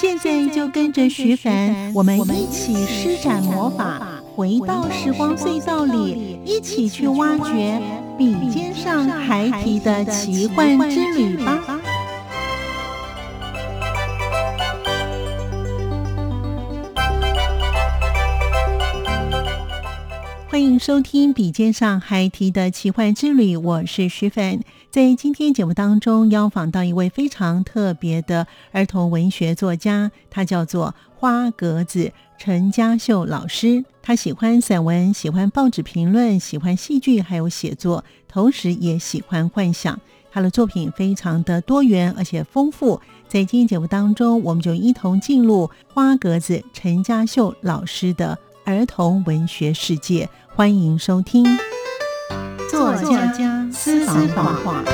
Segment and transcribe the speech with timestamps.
[0.00, 4.00] 现在就跟着徐凡，我们一起施展魔法，
[4.36, 7.82] 回到时光隧道里，一起去挖掘
[8.16, 11.80] 笔尖上孩提的奇幻之旅吧！
[20.48, 24.60] 欢迎收听《笔尖上孩提的奇幻之旅》，我是徐凡。
[24.98, 33.84] 在今天节目当中，邀访到一位非常特别的儿童文学作家，他叫做花格子陈嘉秀老师。
[34.02, 40.00] 他喜欢散文，喜欢报纸评论，喜欢戏剧，还有写作，同时也喜欢幻想。
[40.32, 43.00] 他的作品非常的多元而且丰富。
[43.28, 50.28] 在今天节目当中，我们就一同进入花格子陈嘉秀老师的儿童文学世界。
[50.56, 51.46] 欢迎收听。
[52.68, 53.32] 作家
[53.80, 54.84] 私房话，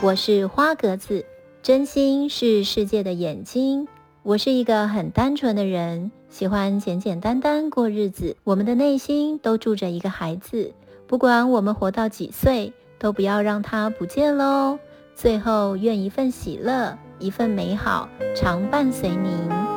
[0.00, 1.26] 我是花格子，
[1.60, 3.88] 真心是世界的眼睛。
[4.22, 8.36] 我是一个很单纯的人，喜欢简简单单过日子。
[8.44, 10.72] 我们的内心都住着一个孩子，
[11.08, 14.78] 不管我们活到几岁，都不要让他不见喽。
[15.16, 19.73] 最后，愿一份喜乐，一份美好，常伴随您。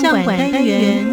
[0.00, 1.04] 相馆单元，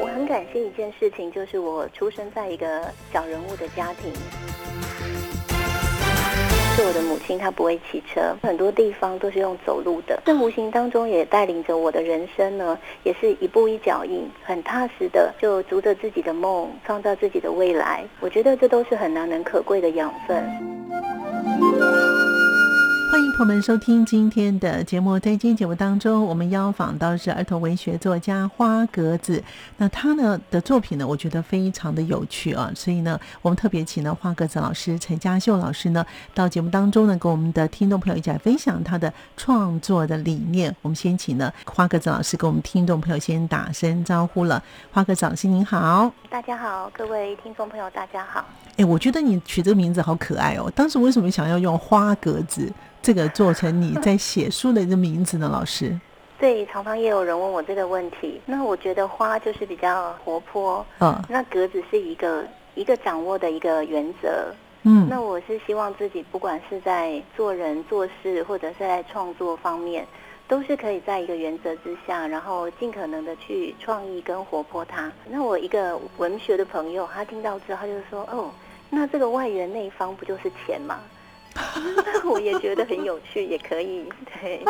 [0.00, 4.10] 我很感谢一件事情，就是我出生在一个小人物的家庭。
[6.74, 10.18] 是我的母亲，她不会骑车，很多地方都是用走路的。
[10.24, 18.02] 这无形当中也带领着我的人生呢，也是一步一脚印，很踏实的就逐着自己的梦，创造自己的未来。
[18.20, 20.42] 我觉得这都是很难能可贵的养分。
[23.12, 25.18] 欢迎朋友们收听今天的节目。
[25.18, 29.44] 在今天节目当中，我们邀访到是儿童文学作家花格子。
[29.76, 32.72] 那他呢的作品呢，我觉得非常的有趣啊。
[32.74, 36.02] 所以呢，我们特别请了花格子老师陈嘉秀老师呢
[36.32, 40.74] 到节目当中呢，跟我们的听众朋友一起来分享他的创作的理念。
[40.80, 44.62] 我们先请呢花格子老师跟我们听众朋友先打声招呼了。
[44.90, 48.42] 花格子老师您好，大家好，各位听众朋友大家好。
[48.78, 50.72] 哎，我觉得你取这个名字好可爱哦。
[50.74, 52.72] 当时为什么想要用花格子？
[53.02, 55.98] 这个做成你在写书的一个名字呢，老师。
[56.38, 58.40] 对，常常也有人问我这个问题。
[58.46, 64.52] 那我觉得花就是比较活泼，嗯，那格子是一个一个掌握的一个原则，
[64.82, 70.04] 嗯，那我是希望自己不管是在做人做事，或者是在创作方面，
[70.48, 75.12] 都是可以在一个原则之下，然后尽可能的去创意跟活泼它。
[75.30, 78.50] 那我一个文学的朋友，他听到之后他就说：“哦，
[78.90, 80.98] 那这个外圆内方不就是钱吗？”
[82.24, 84.04] 我也觉得很有趣，也可以，
[84.40, 84.64] 对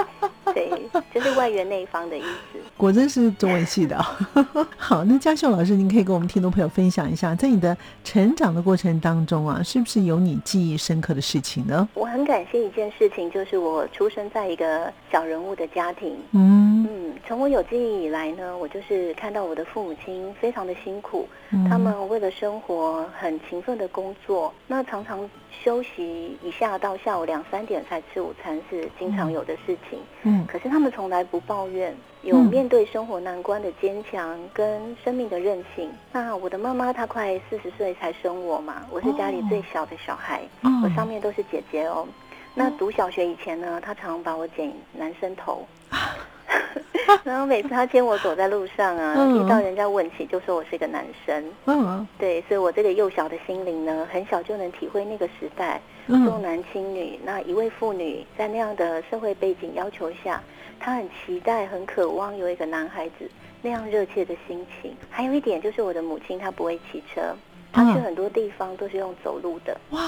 [0.54, 0.70] 对，
[1.14, 2.58] 就是外圆内方的意思。
[2.76, 3.96] 果真是中文系的。
[4.76, 11.88] 好，那嘉秀老师，您可以跟我们听众朋友分享一下，在你的成长的过程当中啊，是不是有你记忆深刻的事情呢？
[11.94, 16.16] 我很感谢一件事情，就是我出生在一个小人物的家庭。
[16.32, 21.26] 嗯嗯，从我有记忆以来呢，我就是看到我的父母亲非常的辛苦，
[21.70, 26.78] 他们为了生活很勤奋的工作，那常常休息一下。
[26.78, 35.90] 到下午两三点才吃午餐是经常有的事情，嗯，可是他们从来不抱怨，有面对生活难关的坚强跟生命的韧性。
[36.12, 40.42] 那我的妈妈她快四十岁才生我嘛，我是家里最小的小孩，
[40.84, 42.06] 我上面都是姐姐哦。
[42.54, 45.64] 那读小学以前呢，她常把我剪男生头。
[47.24, 51.44] 然后每次他牵我走在路上啊，听到人家问起，就说我是一个男生。
[51.66, 57.18] 嗯，对，所以我这个幼小的心灵呢，很小就能体会那个时代重男轻女。
[57.24, 60.42] 那一位妇女在那样的社会背景要求下，
[60.78, 63.28] 她很期待、很渴望有一个男孩子
[63.60, 64.94] 那样热切的心情。
[65.10, 67.34] 还有一点就是我的母亲她不会骑车，
[67.72, 69.76] 她去很多地方都是用走路的。
[69.90, 70.00] 哇，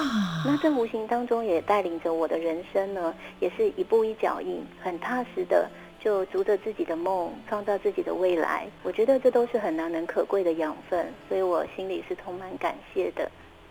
[0.46, 5.68] 那这无形当中也带领着我的人生呢，也是一步一脚印，很踏实的。
[6.04, 8.66] 就逐着自己的梦，创造自己的未来。
[8.82, 13.30] 我觉得这都是很难能可贵的养分，所以我心里是充满感谢的。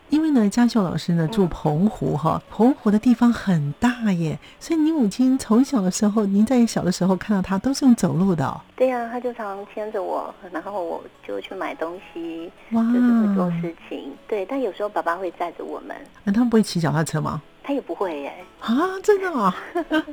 [0.09, 8.61] 因为呢，嘉秀老师呢住澎湖哈，澎湖的地方很大耶，所以你母亲从小的时候，您在小的时候看到她都是用走路的。
[8.75, 14.13] 对呀，她就常牵着我，然后我就去买东西，就是会做事情。
[14.27, 15.95] 对，但有时候爸爸会载着我们。
[16.23, 17.41] 那他们不会骑脚踏车吗？
[17.63, 18.33] 他也不会耶。
[18.59, 19.55] 啊，真的啊！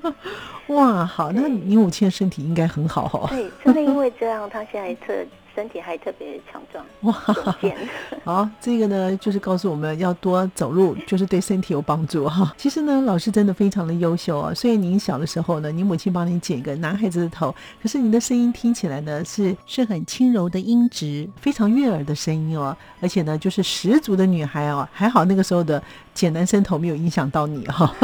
[0.69, 3.27] 哇，好，那你母亲的身体应该很好哦。
[3.29, 5.13] 对，真的因为这样，他现在特。
[5.55, 7.13] 身体还特别强壮哇！
[8.25, 12.53] 好，这个呢，就是告诉我们要多走路，就是对身体有帮助哈。
[12.59, 14.55] 其实呢，老师真的非常的优秀啊。
[14.55, 22.77] 所以您小的时候呢，你母亲帮你剪一个男孩子的头，可是你的声音听起来呢，是是很轻柔的音质，非常悦耳的声音哦。
[23.01, 24.89] 而且呢，就是十足的女孩哦。
[24.93, 25.83] 还好那个时候的
[26.15, 27.95] 剪男生头没有影响到你哈。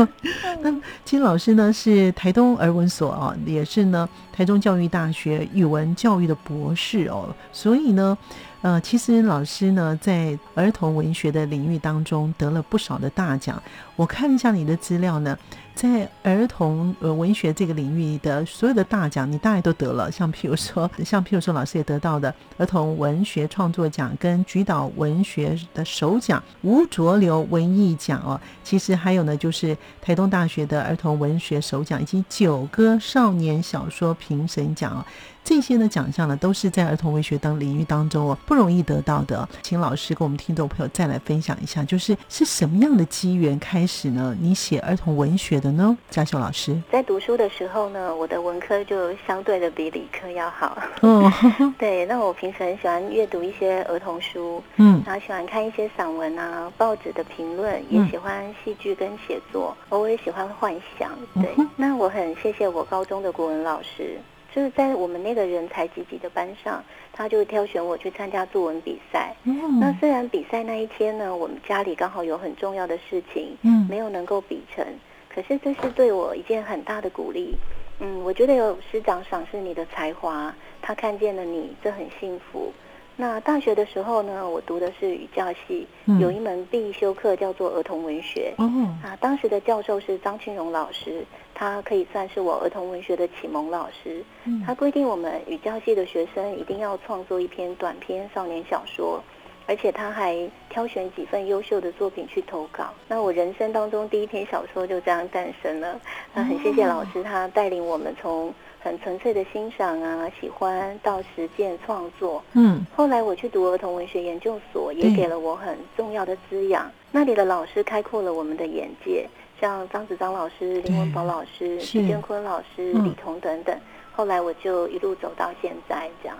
[0.62, 0.75] 那
[1.05, 7.29] 金老师呢，是台东儿文所啊，也是呢台中教育大学语文教育的博士哦。
[7.53, 8.17] 所以呢，
[8.62, 13.62] 呃，其实老师呢，在儿童文学的领域当中得了不少的大奖。
[13.97, 15.37] 我看一下你的资料呢。
[15.76, 20.11] 在儿童呃文学这个领域的所有的大奖，你大概都得了。
[20.11, 28.40] 像譬如说，像譬如说，老师也得到的儿童文学创作奖、跟菊岛文学的首奖、吴浊流文艺奖哦。
[28.64, 35.05] 其实还有呢，就是台东大学的儿童文学首奖以及九歌少年小说评审奖哦。
[35.46, 39.48] 这些的奖项呢，都是在儿童文学当领域当中哦不容易得到的。
[39.62, 44.37] 请老师跟我们听众朋友再来分享一下，就是是什么样的机缘开始呢？
[44.40, 45.70] 你写儿童文学的？
[45.76, 50.76] 呢，嘉秀老师在读书的时候呢，我的文科就相对的比理科要好。
[51.02, 51.31] 哦，
[51.78, 61.10] 对，那我平时很喜欢阅读一些儿童书，嗯，然后喜欢看一些散文啊、报纸的评论，也喜欢戏剧跟写作，偶尔喜欢幻想。
[61.34, 64.19] 对，那我很谢谢我高中的国文老师，
[64.56, 66.82] 就是在我们那个人才济济的班上，
[67.12, 69.37] 他就挑选我去参加作文比赛。
[69.44, 74.82] 嗯，那虽然比赛那一天呢，我们家里刚好有很重要的事情，嗯，没有能够比成。
[75.29, 77.55] 可是这是对我一件很大的鼓励，
[78.00, 82.73] 嗯，我觉得有师长赏识你的才华，他看见了你，这很幸福。
[83.16, 85.86] 那大学的时候呢，我读的是语教系，
[86.20, 88.52] 有一门必修课叫做儿童文学。
[88.58, 88.66] 哦，
[89.02, 91.24] 啊，当时的教授是张庆荣老师，
[91.54, 94.22] 他可以算是我儿童文学的启蒙老师。
[94.66, 99.22] 他规定我们语教系的学生一定要创作一篇短篇少年小说。
[99.68, 102.94] 而且他还挑选几份优秀的作品去投稿。
[103.08, 106.00] 那我人生当中第一篇小说就这样诞生了。
[106.32, 108.54] 那很谢谢老师，他带领我们从
[108.87, 112.41] 很纯粹的欣赏啊、喜欢到实践创作。
[112.53, 112.87] 嗯。
[112.94, 116.88] 后来我去读儿童文学研究所，也给了我很重要的滋养。
[117.11, 119.29] 那里的老师开阔了我们的眼界，
[119.61, 123.77] 像张子章老师、林文宝老师、徐建坤老师、李彤等等。
[124.12, 126.38] 后来我就一路走到现在这样。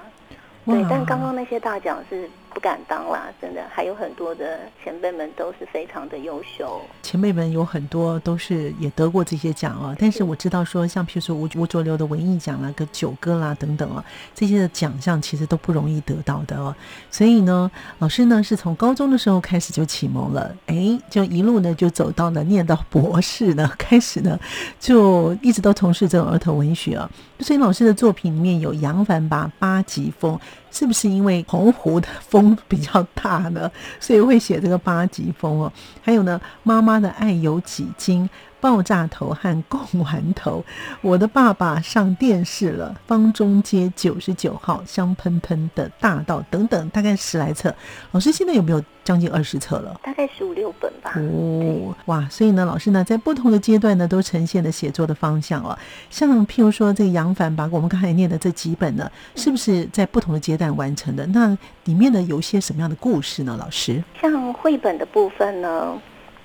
[0.67, 2.31] 对，但刚刚那些大奖是。
[2.57, 6.81] 不敢当啦，真的还有很多的前辈们都是非常的优秀。
[7.03, 14.03] 前辈们有很多都是也得过这些奖啊，但是我知道说，像譬如说吴吴浊流的文艺奖啦、个九歌啦等等啊，
[14.35, 16.75] 这些的奖项其实都不容易得到的哦。
[17.11, 24.41] 所以呢，老师呢是从高中的时候开始就启蒙了，哎，就一路呢就走到了念到博士呢，开始呢
[24.81, 27.11] 就一直都从事这种儿童文学啊。
[27.41, 30.41] 所以老师的作品里面有杨凡吧八级风。
[30.77, 35.73] 是不是因为澎湖的风比较大呢，所以会写这个八级风哦？
[36.03, 38.29] 还有呢，妈妈的爱有几斤？
[38.67, 40.65] 爆炸头和贡丸头，
[41.01, 42.93] 我的爸爸上电视了。
[43.07, 47.73] 方中街九十九号，香喷喷的大道等等，大概十来册。
[48.11, 50.01] 老师现在有没有将近二十册了？
[50.03, 51.13] 大概十五六本吧。
[51.15, 52.27] 哦，哇！
[52.29, 55.79] 所以呢，老师呢，在不同的阶段呢，都呈现了写作的方向哦。
[56.11, 61.25] 像譬如说这个杨凡把，我们刚才念的这几本呢，是不是在不同的阶段完成的？
[61.29, 63.57] 那里面呢，有些什么样的故事呢？
[63.57, 65.97] 老师，像绘本的部分呢？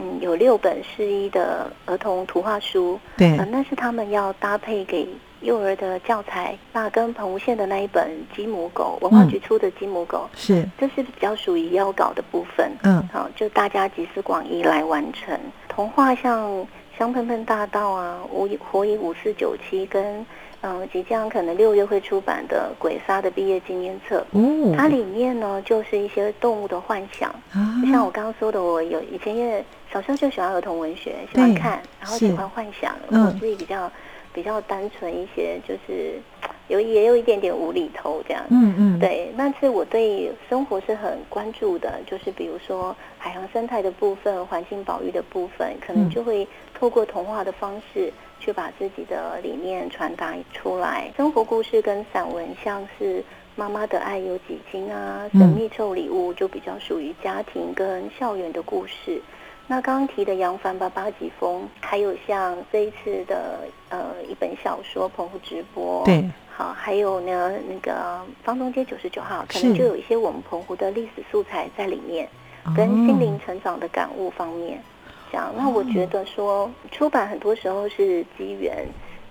[0.02, 5.08] 嗯，有六本诗一的儿童图画书，对，那是他们要搭配给
[5.42, 6.58] 幼儿的教材。
[6.74, 12.72] 那跟澎湖县的那一本《鸡母狗》，文化局出的《鸡母狗》，是，这是比较属于要搞的部分。
[12.82, 15.40] 嗯，好，就大家集思广益来完成。
[15.70, 16.50] 童话像
[16.98, 20.26] 《香喷喷大道》啊，《五火影五四九七》跟。
[20.64, 27.34] 嗯，即将可能六月会出版的《鬼杀》的毕业纪念册，哦，它里面呢就是一些动物的幻想，
[27.84, 33.92] 就像我刚刚说的，我有以前因为小时候就喜欢儿童文学，喜欢看，然后喜欢幻想，我自己比较
[34.34, 36.20] 比较单纯一些，就是
[36.70, 38.42] 有也有一点点无厘头这样。
[38.50, 51.12] 嗯嗯，对，那是我对生活是很关注的，就是比如说海洋生态的部分、环境保育的部分，可能就会透过童话的方式去把自己的理念传达出来。
[51.18, 53.24] 生活故事跟散文，像是。
[53.54, 55.30] 妈妈的爱有几斤啊？
[55.34, 59.22] 神秘臭礼物就比较属于家庭跟校园的故事。
[59.68, 72.28] 那刚刚提的杨帆吧八级风，还有像这一次的呃一本小说《澎湖直播》，对，好，还有呢那个方东街九十九号，可能就有一些我们澎湖的历史素材在里面，
[72.76, 74.82] 跟心灵成长的感悟方面。
[75.32, 78.86] 这样，那我觉得说出版很多时候是机缘。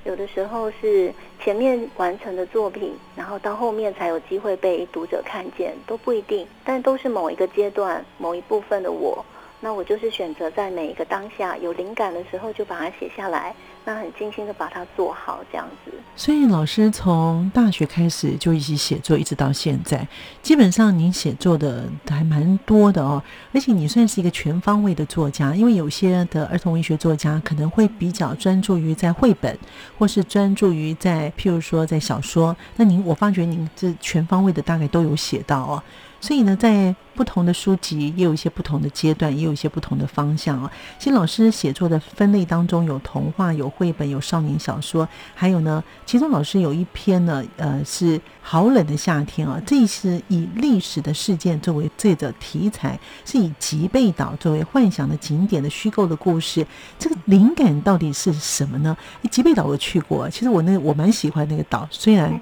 [0.04, 1.12] 有的时候是
[1.44, 9.22] 前面完成的作品，然后到后面才有机会被读者看见，都不一定，但都是某一个阶段某一部分的我。
[9.60, 13.54] 那我就是选择在每一个当下有灵感的时候，就把它写下来。
[13.82, 15.90] 那很精心的把它做好，这样子。
[16.14, 20.06] 所以老师从大学开始就一起写作，一直到现在，
[20.42, 23.22] 基本上您写作的还蛮多的哦。
[23.54, 29.58] 而且你算是一个全方位的作家，因为有些的儿童文学作家可能会比较专注于在绘本，
[29.98, 32.54] 或是专注于在譬如说在小说。
[32.76, 35.82] 那您，我发觉您这全方位的大概都有写到哦。
[36.20, 40.70] 所以呢，在不同的书籍也有一些不同的阶段，也有一些不同的方向啊。
[40.98, 49.60] 其实老师写作的分类当中有童话、有绘本、有少年小说，还有呢，其中老师有一篇呢，呃，是好冷的夏天啊。
[49.66, 56.66] 这是以历史的事件作为这个题材，是以吉贝岛作为幻想的景点的虚构的故事。
[56.98, 58.96] 这个灵感到底是什么呢？
[59.30, 62.38] 吉贝岛我去过，其实我那我蛮喜欢那个岛，虽然。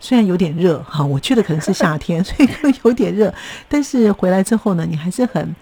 [0.00, 3.32] 虽然有点热哈，我去的可能是夏天， 所以有点热。
[3.68, 5.54] 但是回来之后呢，你还是很，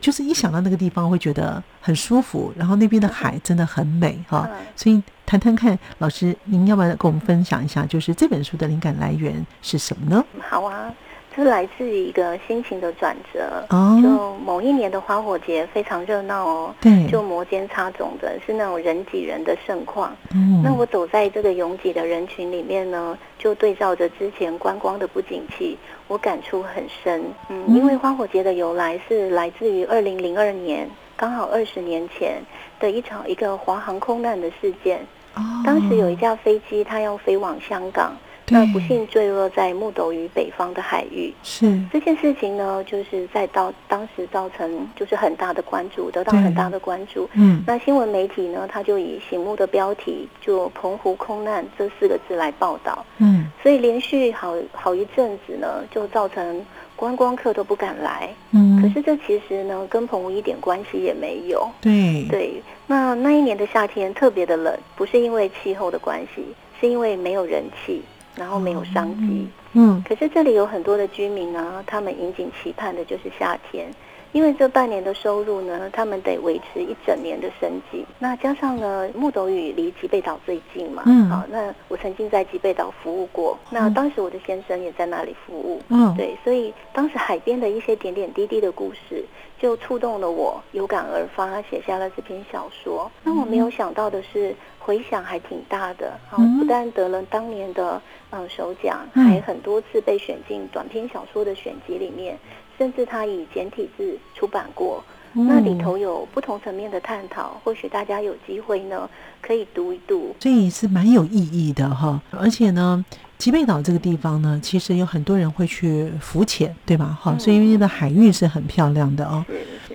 [0.00, 2.52] 就是一想到那个地方会觉得很舒服。
[2.56, 10.24] 然后那边的海真的很美哈，所以谈谈看，老师您要不要跟我们分享一下，就是这本书的灵感来源是什么呢？
[10.48, 10.92] 好啊。
[11.34, 13.64] 是来自于一个心情的转折，
[14.02, 20.14] 就某一年的花火节非常热闹哦，对，就摩肩擦踵的，是那种人挤人的盛况。
[20.62, 27.22] 那我走在这个拥挤的人群里面呢，就对照着之前观光的不景气，我感触很深。
[27.48, 32.42] 嗯，因为花火节的由来是来自于二零零二年，刚好二十年前
[32.80, 34.98] 的一场一个华航空难的事件。
[35.36, 38.16] 哦，当时有一架飞机，它要飞往香港。
[38.50, 47.28] 那不幸坠落在木斗屿北方的海域，是这件事情呢，就是在到当时造成就是很大的关注，得到很大的关注。
[47.34, 53.04] 嗯，那新闻媒体呢，他就以醒目的标题就“澎湖空难”这四个字来报道。
[53.18, 56.64] 嗯，所以连续好好一阵子呢，就造成
[56.96, 58.28] 观光客都不敢来。
[58.50, 61.68] 嗯，可是这其实呢，跟澎湖一点关系也没有。
[61.80, 66.44] 对对，那那一年的夏天特别的冷，不是因为气候的关系，
[66.80, 68.02] 是因为没有人气。
[68.36, 73.90] 然后没有商机，嗯，可是这里有很多的居民呢，他们引颈期盼的就是夏天，
[74.32, 78.04] 因为这半年的收入呢，他们得维持一整年的生计。
[78.18, 89.24] 那加上呢，木斗屿离吉贝岛最近嘛，嗯，好，那我曾经在吉贝岛服务过，那当时我的先生也在那里服务，嗯，对，所以当时海边的一些点点滴滴的故事，
[89.58, 93.10] 就触动了我，有感而发，写下了这篇小说。
[93.24, 94.54] 那我没有想到的是。
[94.82, 102.36] 回响还挺大的，好，不但得了当年的嗯首奖，还很多次被选进短篇小说的选集里面，
[102.80, 109.06] 甚至他以简体字出版过，那里头有不同层面的探讨，或许大家有机会呢
[109.42, 113.04] 可以读一读，所以是蛮有意义的哈，而且呢。
[113.36, 117.18] 吉贝岛这个地方呢，其实有很多人会去浮潜，对吧？
[117.18, 119.42] 哈，所以因为的海域是很漂亮的哦。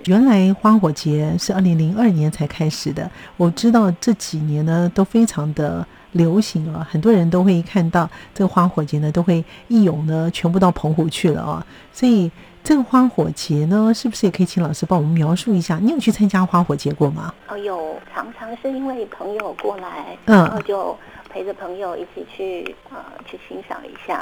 [0.06, 11.64] 原来花火节是二零零二年才开始的，我知道这几年呢都非常的流行啊，很多人都会看到这个花火节呢，都会一涌呢全部到澎湖去了啊。
[11.92, 12.28] 所以
[12.66, 15.78] 这个花火节呢，是不是也可以请老师帮我们描述一下？
[15.80, 17.32] 你有去参加花火节过吗？
[17.48, 20.96] 哦，有，常常是因为朋友过来，嗯，然后就。
[21.28, 24.18] 陪着朋友一起去啊，去欣赏一下。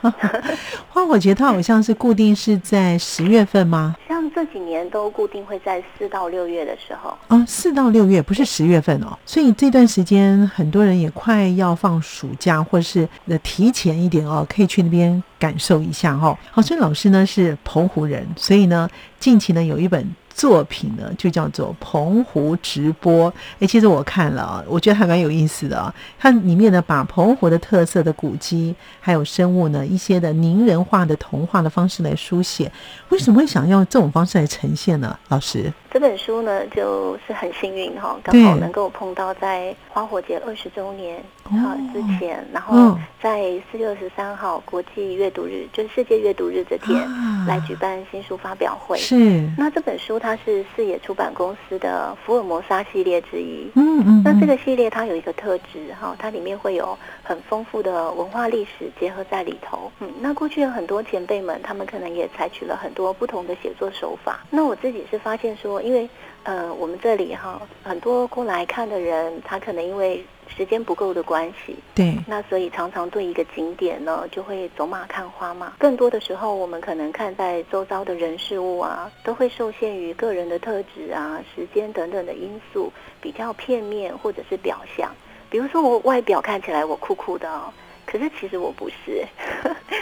[0.88, 3.94] 花火节它好像是固定是在十月份吗？
[4.38, 7.12] 这几年都固定会在四到六月的时候。
[7.26, 16.38] 哦，四到六月不是十月份哦，所以这段时间很多人也快要放暑假，或者是呃提前一点哦，可以去那边感受一下哦。
[16.52, 20.08] 好，所以老师呢是澎湖人，所以呢近期呢有一本。
[20.38, 23.28] 作品呢，就叫做《澎湖直播》。
[23.58, 25.92] 哎，其实我看了，我觉得还蛮有意思的啊。
[26.16, 32.70] 它里面呢，把澎湖的特色的古迹还有生物呢，一些的拟人化的童话的方式来书写。
[33.08, 35.18] 为什么会想用这种方式来呈现呢？
[35.28, 35.72] 老师？
[35.90, 47.02] 这本书呢，就是很幸运哈，刚好能够碰到在花火节二十周年啊之前，然后在四月二十三号国际阅读日，就是世界阅读日这天
[47.46, 48.96] 来举办新书发表会。
[48.98, 49.50] 是。
[49.56, 53.70] 那这本书它是四野出版公司的福尔摩沙系列之一。
[53.74, 54.22] 嗯嗯。
[54.24, 59.90] 那这个系列它有一个特质哈，它里面会有很丰富的文化历史结合在里头。
[60.00, 60.10] 嗯。
[60.20, 64.40] 那过去有很多前辈们，他们可能也采取了很多不同的写作手法。
[64.50, 65.78] 那我自己是发现说。
[65.78, 66.08] 因为，
[66.42, 70.24] 呃，我们这里哈很多过来看的人，他可能因为
[70.56, 75.74] 时间不够的关系，对，那所以常常对一个景点呢就会走马看花嘛。
[75.78, 85.10] 更多的时候，我们可能看在周遭的人事物啊，都会受限于个人的特质啊、时间等等的因素，比较片面或者是表象。
[85.50, 87.72] 比如说，我外表看起来我酷酷的哦。
[88.10, 89.22] 可是其实我不是，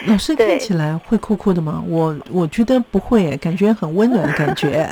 [0.06, 1.82] 老师看起来会酷酷的吗？
[1.88, 4.88] 我我觉得不会，感觉很温暖的 感觉。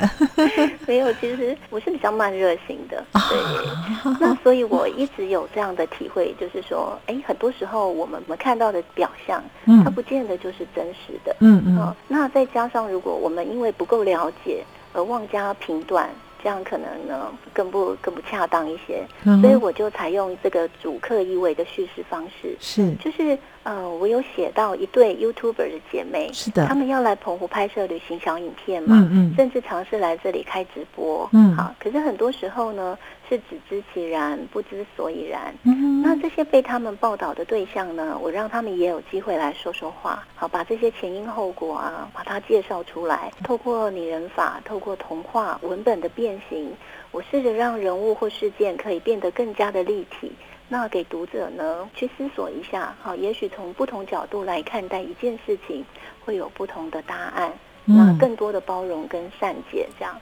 [0.85, 4.11] 没有，其实我是比较慢热型的，对。
[4.19, 9.41] 那所以我一直有这样的体会，就是说，哎，很多时候我们我们看到的表象，
[9.85, 11.33] 它不见得就是真实的。
[11.39, 11.95] 嗯嗯。
[12.09, 16.09] 那再加上，如果我们因为不够了解而妄加评断。
[16.45, 19.03] 这样可能呢更不更不恰当一些，
[19.41, 22.93] 所以我就采用这个主客意味的叙事方式，是。
[23.03, 23.35] 就是。
[23.65, 32.95] 呃，我有写到一对 YouTuber 的姐妹，是的，他们要来澎湖拍摄旅行小影片嘛，嗯嗯，甚至尝试来这里开直播，嗯，好，可是很多时候呢，
[33.27, 46.71] 是只知其然，不知所以然，嗯，那这些被他们报道的对象呢，我让他们也有机会来说说话，好，把这些前因后果啊，把它介绍出来，透过拟人法，透过童话文本的变形，
[47.11, 50.31] 我试着让人物或事件可以变得更加的立体。
[50.67, 55.85] 那给读者呢去思索一下，好，也许从不同角度来看待一件事情，
[56.25, 57.53] 会有不同的答案。
[57.87, 60.19] 那更多的包容跟善解，这样。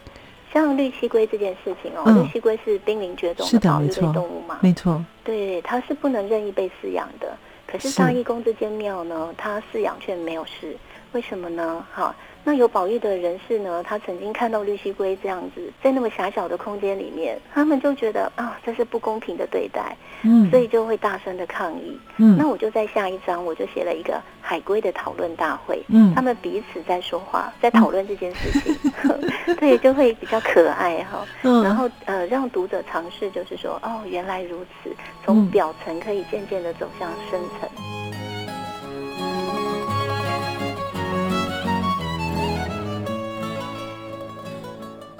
[0.53, 4.59] 像绿蜥龟这件事情哦，绿蜥龟是濒临绝种的保育类动物嘛？
[4.61, 5.03] 没错。
[5.23, 7.35] 对，它是不能任意被饲养的。
[7.65, 10.77] 可是大义工这间庙呢，它饲养却没有事，
[11.13, 11.83] 为什么呢？
[11.91, 12.13] 好。
[12.45, 13.81] 那有保育的人士呢？
[13.83, 21.97] 他曾经看到绿蜥龟这样子，在那么狭小的空间里面，他们就觉得啊，这是不公平的对待，嗯，所以就会大声的抗议。
[22.17, 28.75] 嗯，那我就在下一章，我就写了一个海龟的讨论大会，嗯，他们彼此在说话，在讨论这件事情，
[29.55, 31.25] 对，就会比较可爱哈。
[31.43, 34.89] 嗯，然后呃，让读者尝试，就是说，哦，原来如此，
[35.23, 38.02] 从表层可以渐渐的走向深层。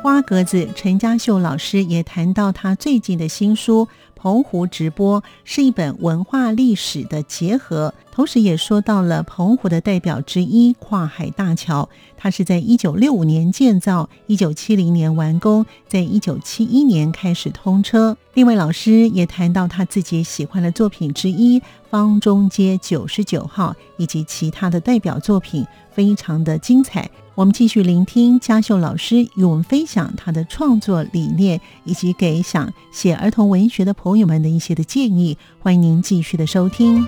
[0.04, 3.86] 花格子陈家秀老师也谈到，他最近的新书
[4.16, 11.90] 《澎湖直播》是一本文化历史的结合，同时也说到了澎湖的代表之一——跨海大桥。
[12.16, 18.16] 它是在一九六五年建造，一九七零年完工，在一九七一年开始通车。
[18.36, 27.10] 另外，老师也谈到他自己喜欢的作品之一《方中街九十九号》，以及其他的代表作品，非常的精彩。
[27.34, 35.36] 我们继续聆听嘉秀老师与我们分享他的创作理念，以及给想写儿童文学的朋友们的一些的建议。
[35.60, 37.04] 欢迎您继续的收听。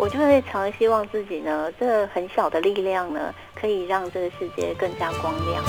[0.00, 5.62] 我就会常希望自己呢，这很小的力量呢，可以让这个世界更加光亮。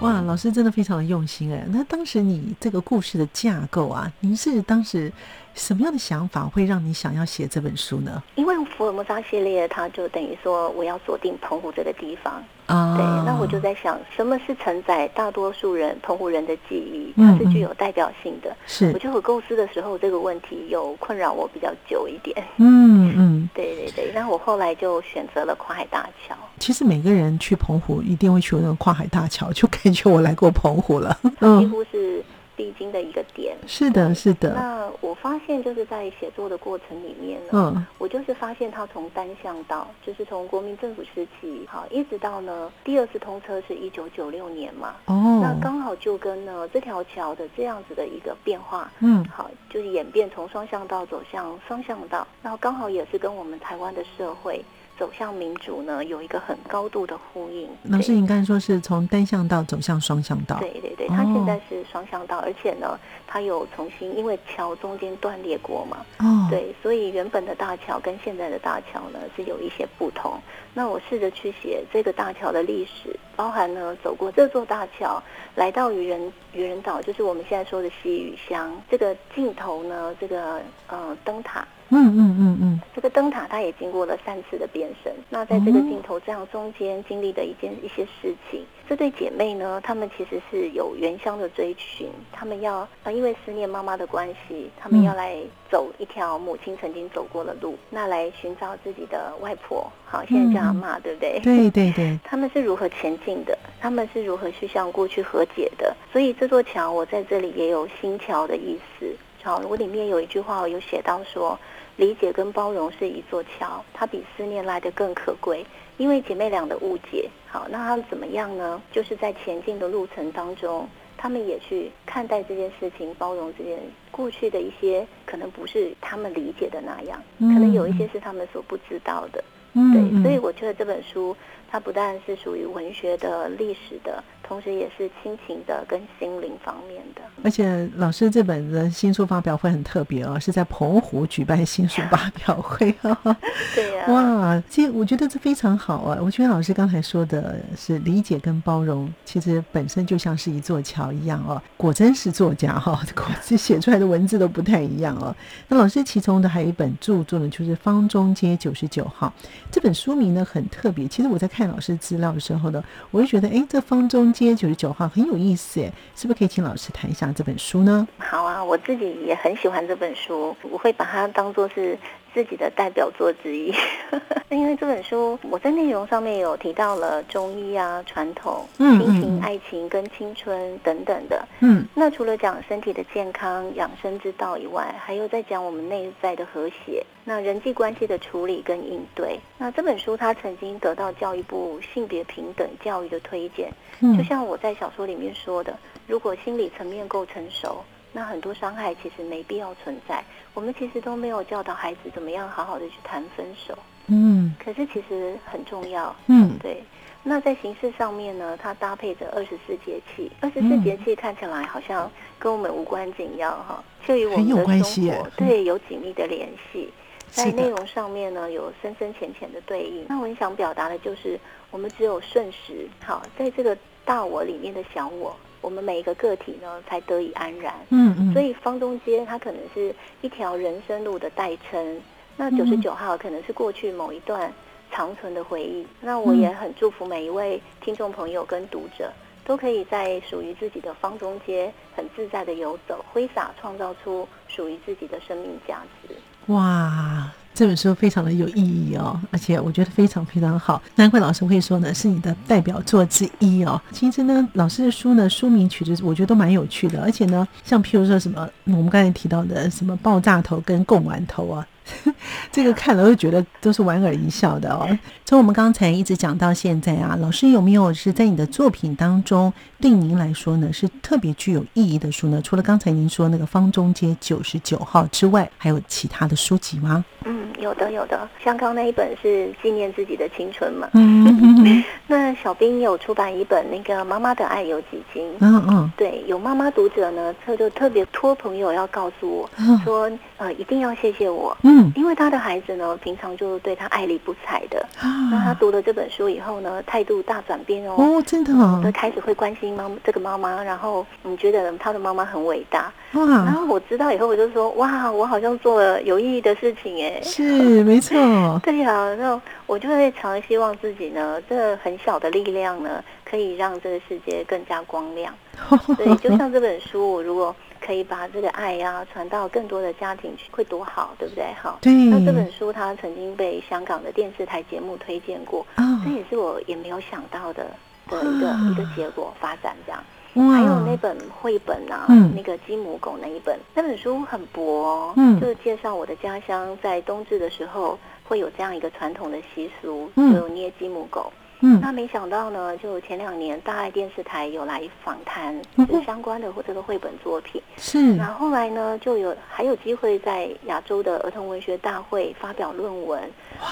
[0.00, 1.64] 哇，老师真的非常的用心哎。
[1.68, 5.12] 那当时你这个故事的架构啊，您是当时。
[5.54, 8.22] 什么样的想法会让你想要写这本书呢？
[8.34, 12.96] 因为福尔摩沙系列，它就等于说我要锁定澎湖这个地方啊。
[12.96, 17.12] 对，那我就在想，什么是承载大多数人澎湖人的记忆？
[17.16, 18.54] 它是具有代表性的。
[18.66, 22.36] 是，我就有构思的时候，这个问题有困扰我比较久一点。
[22.56, 24.12] 嗯嗯， 对对对。
[24.12, 26.34] 那我后来就选择了跨海大桥。
[26.58, 31.16] 其实每个人去澎湖一定会去那个跨海大桥，就感觉我来过澎湖了。
[31.60, 32.24] 几乎是。
[32.56, 34.54] 必经的一个点，是的，是的。
[34.54, 54.64] 那我发现就是在写作的过程里面呢，嗯，我就是发现它从单向道，就是从国民政府时期，好，一直到呢第二次通车是一九九六年嘛，哦，那刚好就跟呢这条桥的这样子的一个变化，嗯，好，就是演变从双向道走向双向道，然后刚好也是跟我们台湾的社会。
[54.98, 57.68] 走向民主呢，有一个很高度的呼应。
[57.84, 60.58] 老师，你刚才说是从单向道走向双向道。
[60.60, 65.98] 对对对，它现在是双向道，而且呢，它有重新，因为桥中间断裂过嘛。
[66.18, 66.46] 哦。
[66.48, 70.38] 对，所以原本的大桥跟现在的大桥呢是有一些不同。
[70.72, 75.22] 那我试着去写这个大桥的历史，包含呢走过这座大桥，
[75.54, 78.80] 来到渔人渔人岛，就是我们现在说的西屿乡。
[78.90, 81.66] 这个尽头呢，这个呃灯塔。
[81.94, 85.12] 嗯嗯嗯嗯，这个灯塔它也经过了三次的变身。
[85.30, 95.38] 那在这个镜头这样中间经历的一件一些事情，这对姐妹呢，她们其实是有原乡的追寻，她们要啊，因为思念妈妈的关系，她们要来
[95.70, 99.88] 走一条母亲曾经走过的路，那来寻找自己的外婆。
[100.04, 101.38] 好，现在叫阿妈，对不对？
[101.40, 102.18] 对对对。
[102.24, 103.56] 她们是如何前进的？
[103.80, 105.96] 她们是如何去向过去和解的？
[106.12, 109.06] 所以这座桥，我在这里也有新桥的意思。
[109.42, 111.56] 好，我里面有一句话，我有写到说。
[111.96, 115.64] 理解跟包容是一座桥，它比思念来的更可贵。
[115.96, 118.82] 因为姐妹俩的误解，好，那他们怎么样呢？
[118.90, 123.78] 就是在前进的路程当中，他们也去看待这件事情，包容这件
[124.10, 129.44] 过去的一些可能不是他们理解的那样，可能有一些是他们所不知道的。
[129.74, 131.36] 嗯对，所以我觉得这本书
[131.70, 134.22] 它不但是属于文学的、历史的。
[134.46, 142.94] 同时也是亲情的跟心灵方面的，而且老师这本的新书发表会很特别哦，是在澎湖举办新书发表会
[143.74, 146.18] 对呀，哇，这我觉得这非常好啊。
[146.20, 151.60] 我觉得老师刚才说的是理解跟包容，其实本身就像是一座桥一样哦。
[151.78, 155.34] 果真是作家哈， 果子写出来的文字都不太一样哦。
[155.68, 159.32] 那老师其中的还有一本著作呢，就是《方中街九十九号》
[159.70, 161.08] 这本书名呢很特别。
[161.08, 164.33] 其实我在看老师资料的时候呢，我就觉得哎，这方中。
[164.34, 165.80] 街九十九号很有意思，
[166.16, 168.06] 是不是可以请老师谈一下这本书呢？
[168.18, 171.96] 好啊，我自己也很喜欢这本书，我会把它当做是。
[172.34, 173.72] 自己的代表作之一，
[174.50, 181.46] 因为这本书我在内容上面有提到了中医啊、传统、亲情、爱情跟青春等等的。
[181.60, 189.38] 嗯，那除了讲身体的健康、养生之道以外，还有在讲我们内在的和谐、那人际关系的处理跟应对。
[189.56, 193.70] 那这本书它曾经得到教育部性别平等教育的推荐。
[194.00, 197.84] 嗯，就像我在小说里面说的，如果心理层面够成熟。
[198.16, 200.22] 那很多伤害其实没必要存在，
[200.54, 203.76] 我们其实都没有教导孩子怎么样好好的去谈分手。
[204.06, 206.14] 嗯，可是其实很重要。
[206.28, 206.82] 嗯，对。
[207.24, 214.48] 那在形式上面呢，它搭配着二十四节气，二十四节气看起来好像跟我们无关紧要哈，就与我们
[214.78, 216.88] 的生活对有紧密的联系。
[217.34, 220.06] 在内容上面呢，有深深浅浅的对应。
[220.08, 221.40] 那我很想表达的就是，
[221.72, 225.34] 我们只有瞬时，好，在这个大我里面的小我。
[225.64, 227.74] 我们每一个个体呢，才得以安然。
[227.88, 228.32] 嗯嗯。
[228.34, 232.00] 所以方中街它可能是一条人生路的代称，
[232.36, 234.52] 那九十九号可能是过去某一段
[234.92, 235.86] 长存的回忆。
[236.02, 239.10] 那我也很祝福每一位听众朋友跟读者，
[239.44, 246.14] 都可以在属于自己的方中街很自在的游走，挥洒创造出属于自己的生命价值。
[246.52, 247.32] 哇！
[247.54, 253.80] 这本书非常的有意义哦，而且我觉得非常非常好，难怪老师会说呢是你的代表作之一哦。
[253.92, 261.64] 其实呢，老师的书呢书名取的我觉得都蛮有趣的，而且呢，像譬如说什么我们刚才提到的什么爆炸头跟贡丸头啊。
[262.50, 264.88] 这个看了会觉得都是莞尔一笑的哦。
[265.26, 269.52] 从我们刚才一直讲到现在啊，老师有没有是在你的作品当中
[269.84, 272.40] 对您来说呢是特别具有意义的书呢？
[272.40, 277.04] 除了刚才您说那个方中街九十九号之外，还有其他的书籍吗？
[277.26, 280.88] 嗯，有的有的，像刚那一本是纪念自己的青春嘛。
[280.94, 285.22] 嗯， 那小兵有出版一本那个《妈妈的爱有几斤》。
[285.40, 289.50] 嗯嗯，对，有妈妈读者呢，他就特别托朋友要告诉我
[289.84, 291.54] 说，呃，一定要谢谢我。
[291.62, 294.80] 嗯，因为他的孩子呢，平常就对他爱理不睬的。
[294.98, 297.96] 啊，那他读了这本书以后呢，态度大转变哦。
[297.98, 298.80] 哦，真的哦。
[298.82, 302.92] 他开始会关心妈这个妈妈，然后你觉得他的妈妈很伟大。
[303.12, 303.26] 哇！
[303.26, 307.20] 然后我知道以后，我就说哇，我好像做了有意义的事情哎。
[307.22, 308.16] 是，没 错。
[308.62, 315.34] 对呀，那我就会常希望自己呢，这很小的力量呢，可以让这个世界更加光亮。
[315.98, 317.54] 对，就像这本书，我如果。
[317.86, 321.44] 可以把这个爱呀传到更多的家庭去，会多好，对不对？
[321.60, 321.92] 好，对。
[321.92, 325.66] 那这本书它曾经被香港的电视台节目推荐过，
[326.02, 327.66] 这也是我也没有想到的
[328.08, 330.02] 的一个一个结果发展这样。
[330.34, 341.32] 还有那本绘本啊，那个鸡母狗那一本，那本书很薄，嗯，就是介绍我的家乡在冬至的时候会有这样一个传统的习俗，就捏鸡母狗。
[341.60, 345.56] 嗯，那没想到呢，就前两年大爱电视台有来访谈，
[345.88, 347.62] 就相关的或这个绘本作品。
[347.76, 347.98] 是。
[348.14, 353.22] 那后来呢，就有还有机会在亚洲的儿童文学大会发表论文，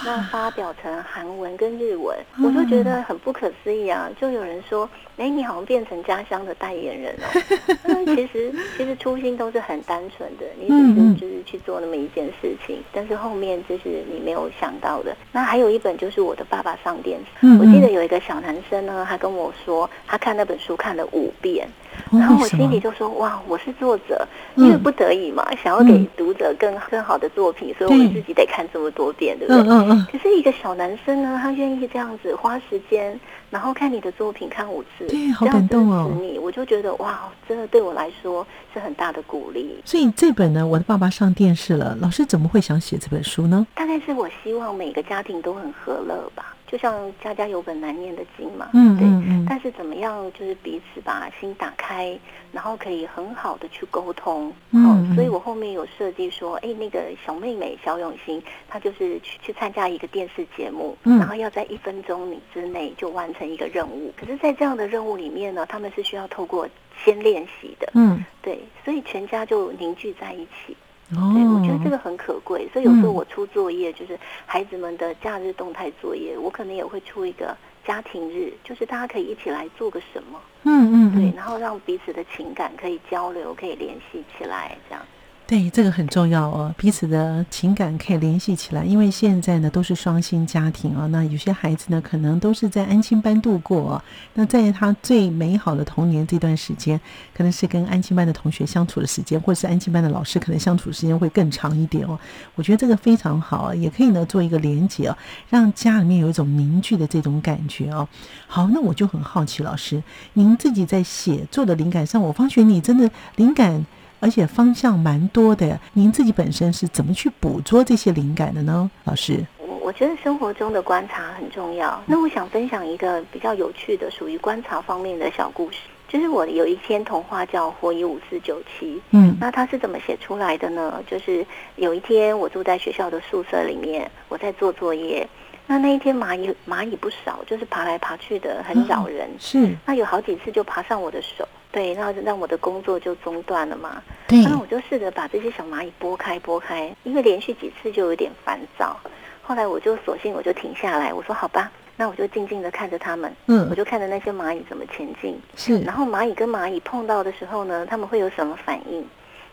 [0.05, 4.11] 那发表成韩文跟日文，我就觉得很不可思议啊！
[4.21, 8.05] 就有人说，哎，你好像变成家乡的代言人哦。
[8.14, 15.16] 其实其实初心都是很单纯的， 你只是就是去做那么一件事情，但是后面就是你没有想到的。
[15.31, 21.68] 那还有一本就是我的爸爸上电视，我记得有一个小男生呢，他跟我说，他看那本书看了五遍。
[22.12, 30.07] 然后我心里就说：“哇，我是作者，因为不得已嘛，想要给读者更更好的作品，所以我自己得看这么多遍，对不对？”嗯嗯嗯。
[30.12, 33.18] 可是一个小男生呢，他愿意这样子花时间，
[33.51, 36.11] 然后看你的作品看五次，对，好感动哦。
[36.20, 39.81] 你，我就觉得哇，真的对我来说是很大的鼓励。
[39.85, 43.66] 所以这本呢，我的爸爸上电视了，老师怎么会想写这本书呢？
[43.75, 46.55] 大概是我希望每个家庭都很和乐吧。
[46.72, 52.18] 就像家家有本难念的经嘛，嗯，对，但是怎么样，就是彼此把心打开，
[52.50, 66.66] 然后可以很好的去沟通，嗯，所以我后面有设计说，哎，那个小妹妹小永新，她就是去去参加一个电视节目，然后要在一分钟之内就完成一个任务，可是，在这样的任务里面呢，他们是需要透过
[67.04, 70.74] 先练习的，嗯，对，所以全家就凝聚在一起。
[71.12, 85.05] 对，我觉得这个很可贵，所以有时候我出作业，就是孩子们的假日动态作业，我可能也会出一个家庭日，就是大家可以一起来做个什么，嗯嗯，对，然后让彼此的情感可以交流，可以联系起来，这样。
[85.52, 88.86] 对，这个很重要哦，彼此的情感可以联系起来。
[88.86, 94.02] 因为现在呢都是双薪家庭啊，那有些孩子呢可能都是在安亲班度过。
[94.32, 96.98] 那在他最美好的童年这段时间，
[97.36, 102.18] 可能是跟安亲班的同学相处的时间，或者是安亲班的老师可能相处时间会更长一点哦。
[102.54, 105.18] 我觉得这个非常好啊，也可以呢做一个连接哦，
[105.50, 108.08] 让家里面有一种凝聚的这种感觉哦。
[108.46, 113.84] 好，那我就很好奇，老师，您自己在写作的灵感上，我发觉你真的灵感。
[114.22, 118.88] 而且方向蛮多的，您自己本身是怎么去捕捉这些灵感的呢？
[119.02, 122.00] 老师，我我觉得生活中的观察很重要。
[122.06, 128.94] 那我想分享一个比较有趣的，属于观察方面的小故事，就是我有一篇童话叫《火蚁五四九七》。
[129.11, 131.02] 嗯，那它是怎么写出来的呢？
[131.04, 135.28] 就是有一天我住在学校的宿舍里面，我在做作业。
[135.66, 139.28] 那那一天蚂蚁蚂蚁不少，就是爬来爬去的，很扰人。
[139.40, 141.46] 是，那有好几次就爬上我的手。
[141.72, 144.02] 对，然后让我的工作就中断了嘛。
[144.28, 148.94] 对，那我就试着把这些小蚂蚁拨开，拨开，因为连续几次就有点烦躁。
[149.42, 153.35] 后来我就索性我就停下来，我说好吧，那我就静静的看着他们。
[153.46, 155.40] 嗯，我就看着那些蚂蚁怎么前进。
[155.56, 159.04] 是，然后蚂蚁跟蚂蚁碰到的时候呢，他们会有什么反应？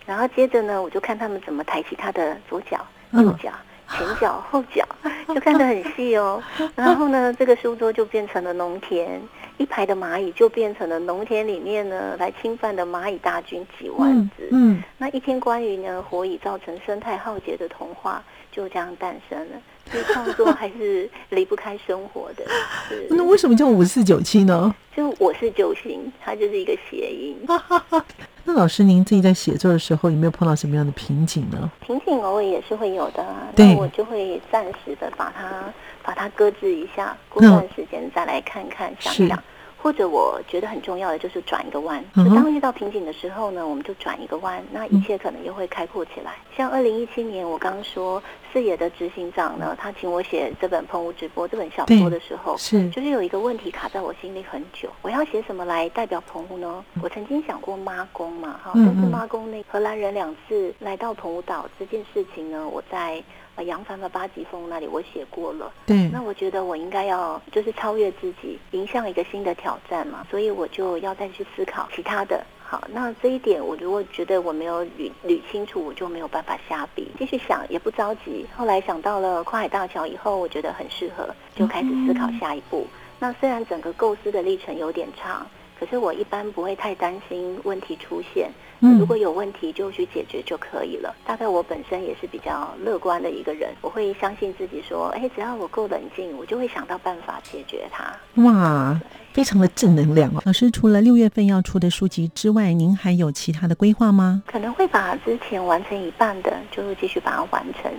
[0.05, 3.51] 然后接着呢，我就看他们怎么抬起他的左脚、右脚、
[3.95, 4.85] 前脚、后脚，
[5.33, 6.41] 就看得很细哦。
[6.75, 9.21] 然后呢，这个书桌就变成了农田。
[9.59, 14.47] 一排的蚂蚁就变成了农田里面呢来侵犯的蚂蚁大军几万只。
[14.51, 19.61] 嗯，那一篇关于呢火蚁造成生态浩劫的童话就这样诞生了。
[19.91, 22.45] 所以创作还是离不开生活的。
[23.09, 24.73] 那为什么叫五四九七呢？
[24.95, 27.35] 就我是九星，它就是一个谐音。
[28.49, 31.69] 那老师您自己在写作的时候有没有碰到什么样的瓶颈呢？
[31.81, 33.23] 瓶颈偶尔也是会有的。
[33.55, 35.71] 那我就会暂时的把它。
[36.01, 39.43] 把它搁置一下，过段时间再来看看，想想。
[39.81, 46.35] 或者我觉得很重要的就是转一个弯，就当遇到瓶颈的时候呢，我们就转一个弯，那一切可能又会开阔起来。
[46.55, 56.83] 像二零一七年我刚刚说四野的执行长呢，他请我写这本《澎湖直播》这本小说的时候，是就是有一个问题卡在我心里很久，我要写什么来代表澎湖呢？
[57.01, 63.23] 我曾经想过妈宫嘛，哈，但是妈宫那荷兰人两次来到澎湖岛这件事情呢，我在。
[63.63, 72.43] 杨帆的八级峰那里我写过了，对，那我觉得我应该要就是超越自己，迎向一个新的挑战嘛，所以我就要再去思考其他的。
[72.63, 78.45] 好，那这一点我如果觉得我没有捋捋清楚，我就没有办法下笔，继续想也不着急。
[78.55, 82.85] 后来想到了跨海大桥以后，我觉得很适合，就开始思考下一步。
[83.19, 85.45] 那虽然整个构思的历程有点长。
[85.79, 88.51] 可是我一般不会太担心问题出现，
[88.99, 91.15] 如果有问题就去解决就可以了。
[91.25, 98.13] 大概我本身也是比较乐观的一个人，我会相信自己说，哎，只要我够冷静，我就会想到办法解决它。
[98.43, 98.99] 哇，
[99.31, 100.41] 非常的正能量哦！
[100.45, 104.43] 老师，除了六月份要出的书籍之外，您还有其他的规划吗？
[104.45, 107.89] 可能会把之前完成一半的，就继续把它完成。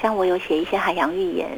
[0.00, 1.50] 像我有写一些海洋寓言，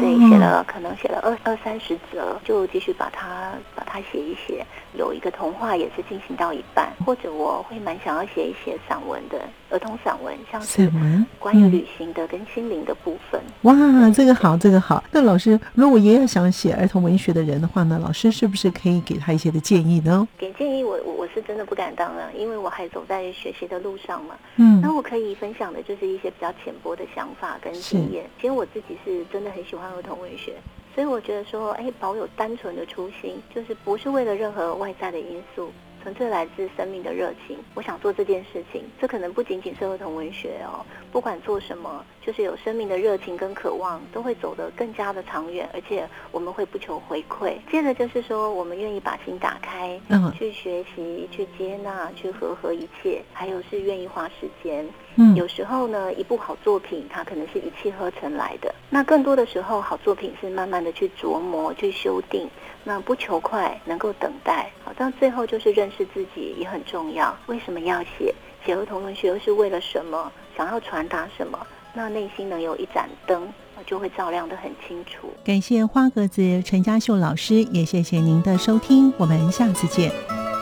[0.00, 4.64] 对，写了可能写了二二三十则，就继续把它把它写一写。
[4.96, 10.90] 有有一个童话也是进行到一半，或者我会蛮想要写一写散文的儿童散文，像是
[11.38, 13.40] 关于旅行的跟心灵的部分。
[13.62, 13.74] 哇，
[14.10, 15.04] 这个好，这个好。
[15.12, 20.26] 那老师，如果也有想写儿童文学的人的话呢，老师是不是可以给他一些的建议呢？
[20.38, 24.34] 给建议，我我我是真的不敢当啊，因为我还走在学习的路上嘛。
[24.56, 28.24] 嗯，那我可以分享的就是一些比较浅薄的想法跟经验。
[28.40, 30.54] 其实我自己是真的很喜欢儿童文学。
[30.94, 35.72] 所以我觉得说，哎，保有单纯的初心，就是不是为了任何外在的因素。
[36.04, 38.84] 纯粹来自生命的热情，我想做这件事情。
[39.00, 47.54] 这可能不仅仅是儿童文学哦，不管做什么，就是有生命的热情跟渴望，都会走得更加的长远，而且我们会不求回馈。
[47.72, 54.86] 接着就是说，我们愿意把心打开，嗯，去学习，去接纳，去和合一切，还有是愿意花时间。
[55.16, 58.74] 嗯，有时候呢，一部好作品，它可能是一气呵成来的。
[58.90, 62.46] 那更多的时候，好作品是慢慢的去琢磨、去修订。
[62.84, 67.34] 那不求快，能够等待，好到最后就是认识自己也很重要。
[67.46, 68.34] 为什么要写？
[68.64, 70.30] 写儿童文学又是为了什么？
[70.56, 71.58] 想要传达什么？
[71.94, 73.48] 那内心能有一盏灯，
[73.86, 75.32] 就会照亮得很清楚。
[75.44, 80.53] 感谢花格子陈家秀老师，也谢谢您的收听，我们下次见。